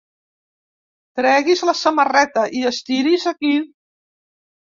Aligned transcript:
Tregui's 1.19 1.61
la 1.69 1.75
samarreta 1.81 2.45
i 2.61 2.63
estiri's 2.71 3.27
aquí. 3.35 3.51